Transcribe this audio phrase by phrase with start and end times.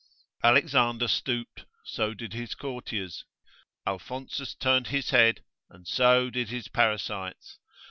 [0.43, 3.23] Alexander stooped, so did his courtiers;
[3.85, 7.59] Alphonsus turned his head, and so did his parasites.